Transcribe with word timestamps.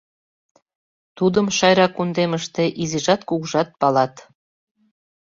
Тудым 1.17 1.47
Шайра 1.57 1.87
кундемыште 1.95 2.63
изижат-кугужат 2.81 3.69
палат. 3.79 4.13